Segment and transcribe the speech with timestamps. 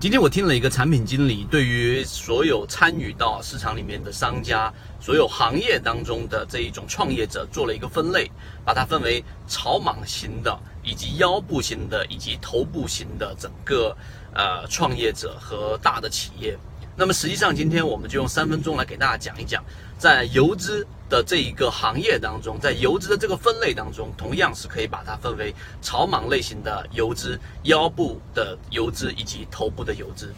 [0.00, 8.30] 今天我听了一个产品经理对于所有参与到市场里面的商家，所有行业当中的这一种创业者做了一个分类，
[8.64, 13.96] 把它分为草莽型的，以及腰部型的，以及头部型的整个
[14.32, 16.56] 呃创业者和大的企业。
[16.94, 19.64] 那么实际上，今天我们就用三分钟来给大家讲一讲，
[19.98, 30.32] 在游资的这一个行业当中，在游资的这个分类当中，同样是可以把它分为草莽类型的游资、腰部的游资以及头部的游资。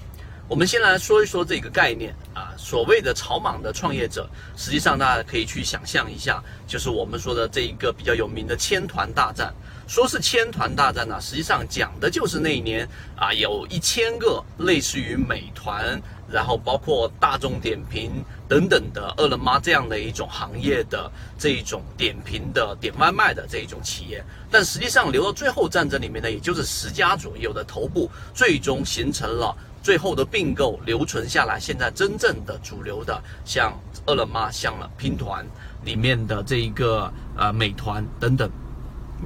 [0.48, 9.54] 我们先来说一说这个概念啊，所谓的草莽的创业者，实际上大家可以去想象一下，就是我们说的这一个比较有名的千团大战。
[9.86, 16.00] 说是千团大战呢，实际上讲的就是那一年啊，有一千个类似于美团。
[16.30, 31.58] 然后包括大众点评等等的饿了么这样的一种行业的这一种点评的点外卖的这一种企业，但实际上留到最后战争里面呢，也就是十家左右的头部，最终形成了最后的并购，留存下来。
[31.58, 33.72] 现在真正的主流的，像
[34.06, 35.44] 饿了么、像了拼团
[35.84, 38.50] 里面的这一个呃美团等等，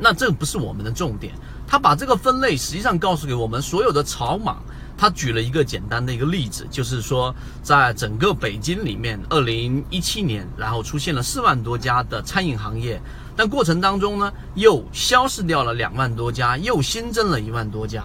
[0.00, 1.34] 那这不是我们的重点。
[1.66, 4.62] 他把这个分类实际上告诉给我们所有的草莽。
[4.96, 13.00] 他举了一个简单的一个例子，就是说，在整个北京里面，二零一七年，然后出现了四万多家的餐饮行业，
[13.36, 18.04] 但过程当中呢，又消失掉了两万多家，又新增了一万多家。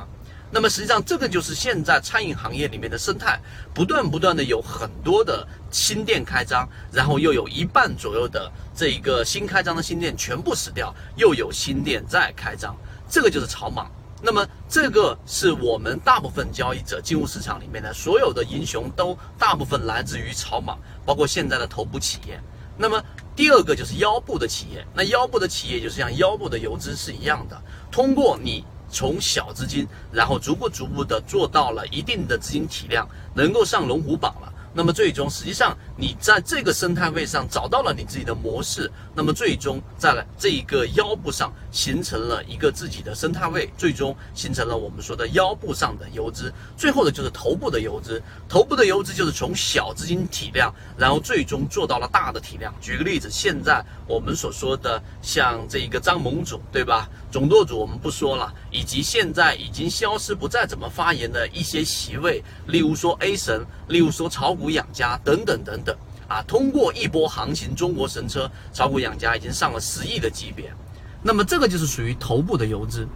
[0.51, 3.39] 那么实际上，这个就是现在餐饮行业里面的生态，
[3.71, 12.75] 不断不断的有很多的新店开张，然后又有一半左右的这一个新开张的新店全部死掉，又有新店在开张，
[13.07, 13.87] 这个就是草莽。
[14.21, 22.39] 那么，这个是我们大部分交易者进入市场里面的所有的英雄，都大部分来自于草莽，包括现在的头部企业。
[22.77, 23.01] 那么，
[23.35, 24.85] 第二个就是腰部的企业。
[24.93, 34.53] 那腰部的企业就是像腰部的游资是一样的，通过你从小资金，然后逐步逐步的做到了一定的资金体量，能够上龙虎榜了。
[34.71, 46.51] 那么最终，实际上你在这个生态位上找到了你自己的模式，那么最终在这一个腰部上形成了一个自己的生态位，最终形成了我们说的腰部上的游资。
[46.75, 52.73] 最后的就是头部的游资，头部的游资就是从小资金体量，然后最终做到了大的体量。
[52.81, 57.09] 举个例子，现在我们所说的像这一个张盟主，对吧？
[57.31, 65.95] 总舵主我们不说了，以及现在已经消失不再怎么发言的一些席位，例如说 A 神，例如说炒股养家等等等等
[66.27, 70.73] 啊，通过一波行情，中国神车炒股养家已经上了十亿的级别，
[71.21, 73.07] 那么这个就是属于头部的游资。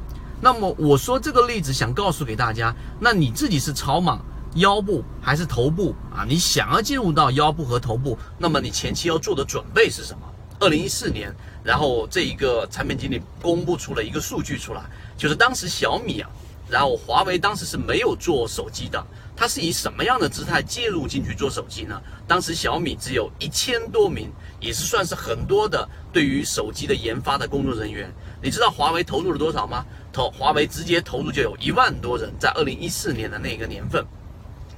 [0.41, 4.19] 那么我说这个例子想告诉给大家，那你自己是草莽
[4.55, 6.25] 腰部还是头部啊？
[6.27, 10.19] 你想要进入到腰部和头部，那么你前期要做的准备是什么？
[10.59, 11.33] 二零一四年，
[11.63, 14.81] 然后这一个产品经理公布出了一个数据出来，
[15.17, 16.29] 就是当时小米啊，
[16.69, 22.01] 然后华为当时是没有做手机的，它是以什么样的姿态介入进去做手机呢？
[22.27, 28.11] 当时小米只有一千多名，也是算是很多的对于手机的研发的工作人员。
[28.41, 29.85] 你知道华为投入了多少吗？
[30.11, 34.05] 投华为直接投入就有一万多人，在二零一四年的那个年份，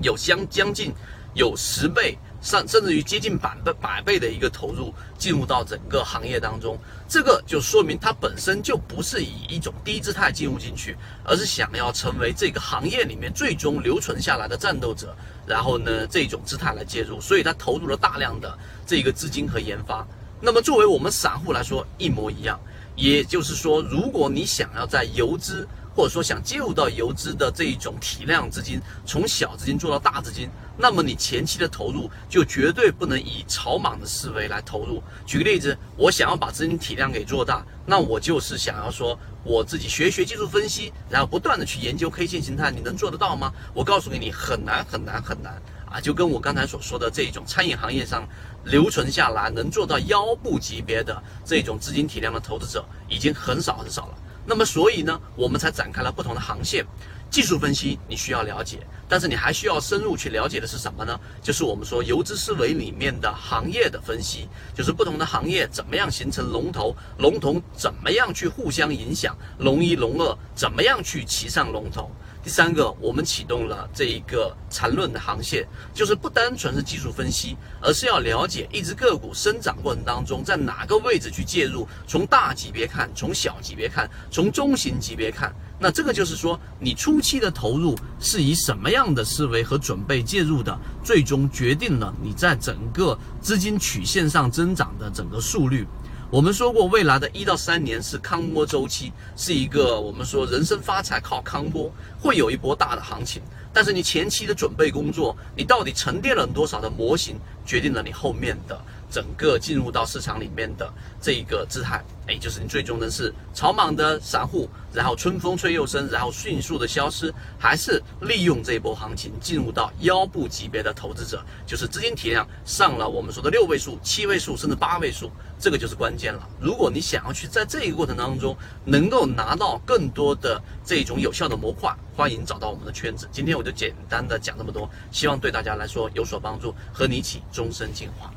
[0.01, 0.94] 有相将近
[1.35, 2.18] 有十倍。
[2.41, 6.78] 上甚至于接近百倍百倍的一个投入进入到整个行业当中，
[7.09, 20.06] 这个就说明它本身就不是以一种低姿态进入进去，而是想要成为这个行业里面最终留存下来的战斗者，然后呢这种姿态来介入，所以他投入了大量的这个资金和研发。
[20.40, 22.59] 那么作为我们散户来说一模一样，
[22.95, 35.01] 也就是说，如果你想要在游资或者说想介入到游资的这一种体量资金，从小资金做到大资金，那么你前期的投入就绝对不能以草莽的思维来投入。
[35.25, 43.53] 举个例子，我想要把资金体量给做大，那我就是想要说我自己学学技术分析，然后不断的去研究 K 线形态，你能做得到吗？
[43.73, 46.01] 我告诉给你，很难很难很难啊！
[46.01, 48.27] 就跟我刚才所说的这种餐饮行业上
[48.66, 54.17] 留存下来能做到腰部级别的这种资金体量的投资者，已经很少很少了。
[54.45, 56.85] 那么，所以呢，我们才展开了不同的航线。
[57.31, 58.79] 技术分析你需要了解，
[59.09, 61.19] 但是你还需要深入去了解的是什么呢？
[61.42, 72.09] 就是我们说游资思维里面的行业的分析，就是不同的行业怎么样形成龙头，龙头怎么样去互相影响，龙一龙二怎么样去骑上龙头。
[72.45, 81.88] 第三个，我们启动了这一个缠论的航线，就是不单纯是技术分析，而是要了解一只个股生长过程当中，在哪个位置去介入。
[82.06, 95.88] 从大级别看，从小级别看，从中型级别看，那这个就是说，你初期的投入是以什么样的思维和准备介入的，最终决定了你在整个资金曲线上增长的整个速率。
[96.31, 101.89] 我们说过，未来的一到三年是康波周期，是一个我们说人生发财靠康波，
[102.19, 103.42] 会有一波大的行情。
[103.72, 108.80] 但是你前期的准备工作，你到底沉淀了多少的模型，决定了你后面的。
[109.10, 110.92] 整个进入到市场里面的
[111.22, 126.50] 这一个姿态，哎，就是你最终的是草莽的散户，然后春风吹又生，然后迅速的消失，还是利用这一波行情进入到腰部级别的投资者，就是资金体量上了我们说的六位数、七位数甚至八位数，这个就是关键了。
[126.60, 133.30] 如果你想要去在这个过程当中能够拿到更多的这种有效的模块，欢迎找到我们的圈子。
[133.31, 138.31] 今天我就简单的讲这么多，希望对大家来说有所帮助，和你一起终身进化。